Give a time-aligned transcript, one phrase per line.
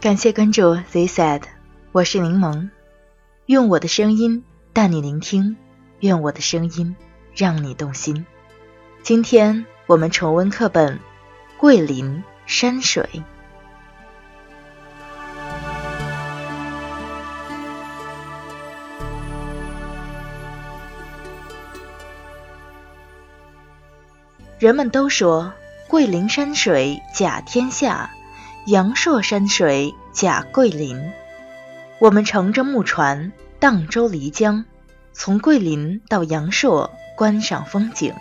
[0.00, 1.42] 感谢关注 Z Said，
[1.90, 2.70] 我是柠檬，
[3.46, 5.56] 用我的声音带你聆听，
[5.98, 6.94] 愿我的声音
[7.34, 8.24] 让你动心。
[9.02, 10.98] 今天我们重温课本
[11.58, 13.08] 《桂林山水》。
[24.60, 25.52] 人们都说
[25.88, 28.08] 桂林山水甲天下，
[28.68, 31.10] 阳朔山水甲桂林。
[31.98, 34.66] 我们乘着木船荡舟漓江，
[35.14, 38.14] 从桂林到阳朔观赏风景。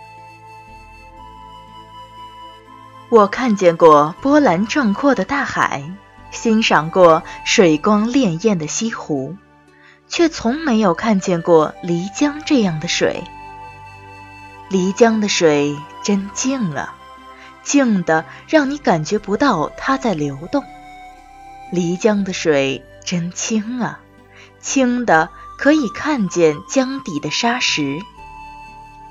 [3.09, 5.83] 我看见过波澜壮阔的大海，
[6.31, 9.35] 欣赏过水光潋滟的西湖，
[10.07, 13.21] 却从没有看见过漓江这样的水。
[14.69, 16.95] 漓江的水真静啊，
[17.67, 20.63] 静的让你感觉不到它在流动。
[21.73, 23.99] 漓江的水真清啊，
[24.61, 27.99] 清的可以看见江底的沙石。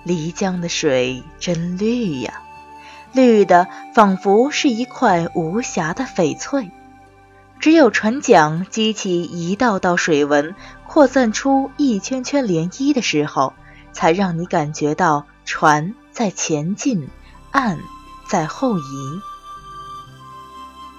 [0.06, 2.40] 漓江的水真绿呀，
[3.12, 6.70] 绿的仿佛是一块无瑕的翡翠。
[7.60, 10.54] 只有船桨激起一道道水纹，
[10.86, 13.52] 扩散出一圈圈涟漪的时候，
[13.92, 15.26] 才让你感觉到。
[15.48, 17.08] 船在前进，
[17.52, 17.78] 岸
[18.28, 19.20] 在后移。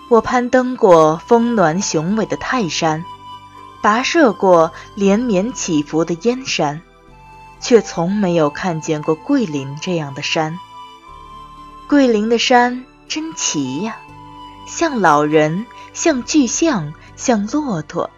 [0.10, 3.04] 我攀登过峰峦雄伟的泰山，
[3.82, 6.82] 跋涉过连绵起伏的燕山，
[7.60, 10.58] 却从没有看见过桂林这样的山。
[11.90, 13.98] 桂林的山真奇呀，
[14.66, 18.10] 像老人，像巨象，像骆驼，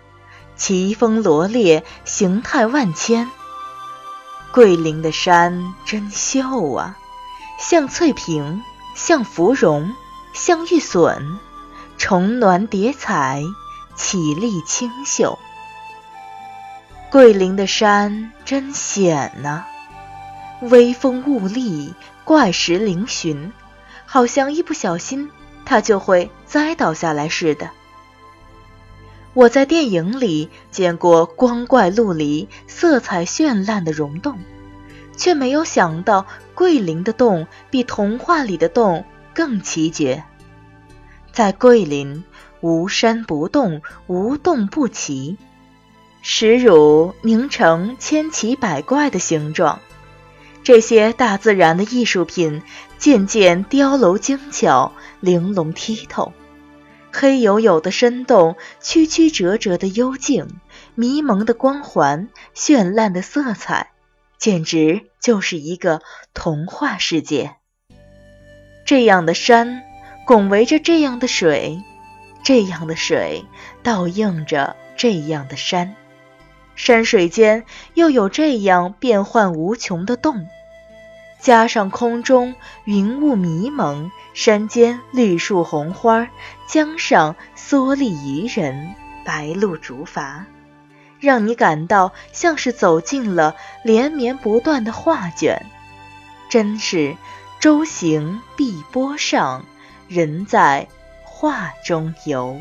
[0.56, 3.30] 奇峰罗列，形态万千。
[4.52, 6.98] 桂林的山真秀啊，
[7.60, 8.64] 像翠屏，
[9.02, 9.96] 像芙蓉，
[10.34, 11.40] 像玉笋，
[11.98, 13.42] 重峦叠彩，
[13.96, 15.40] 绮丽清秀。
[17.10, 19.64] 桂林的山真险呐，
[20.62, 21.94] 微风兀立，
[22.26, 23.52] 怪石嶙峋，
[24.06, 25.32] 好像一不小心
[25.64, 27.70] 它就会栽倒下来似的。
[29.34, 34.40] 我在电影里见过光怪陆离、色彩绚烂的溶洞，
[35.20, 36.26] 却没有想到
[36.56, 40.24] 桂林的洞比童话里的洞更奇绝。
[41.34, 42.24] 在桂林，
[42.62, 45.38] 无山不洞，无洞不奇，
[46.22, 49.80] 石乳凝成千奇百怪的形状。
[50.64, 52.62] 这些大自然的艺术品
[52.98, 56.32] 渐渐雕镂精巧，玲珑剔透。
[57.12, 60.48] 黑黝黝的深洞，曲曲折折的幽静，
[60.96, 63.92] 迷蒙的光环，绚烂的色彩，
[64.40, 66.02] 简直就是一个
[66.34, 67.58] 童话世界。
[68.86, 69.84] 这样的山，
[70.26, 71.84] 拱围着这样的水，
[72.44, 73.46] 这样的水
[73.84, 75.96] 倒映着这样的山，
[76.76, 80.48] 山水间又有这样变幻无穷的洞。
[81.42, 86.30] 加上空中云雾迷蒙，山间绿树红花，
[86.68, 90.44] 江上蓑笠渔人，白鹭竹筏，
[91.20, 95.66] 让你感到像是走进了连绵不断的画卷。
[96.50, 97.16] 真是
[97.60, 99.66] 舟行碧波上，
[100.08, 100.88] 人在
[101.24, 102.60] 画中游。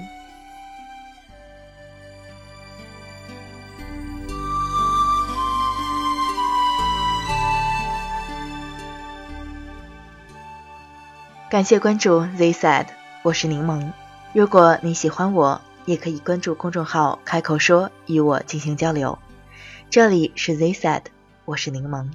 [11.50, 12.86] 感谢关注 Z Said，
[13.22, 13.92] 我是柠檬。
[14.34, 19.18] 如果你喜欢我，也可以关注公众号“开口说”与我进行交流。
[19.88, 21.02] 这里是 Z Said，
[21.46, 22.10] 我是柠檬。